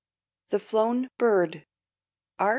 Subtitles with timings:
[0.49, 1.67] THE FLOWN BIRD.
[2.39, 2.49] R.